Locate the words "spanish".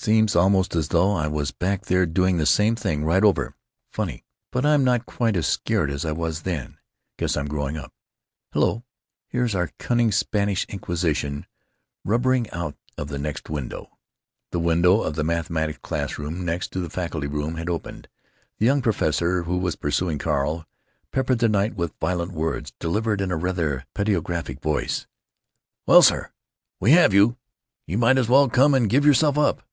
10.12-10.64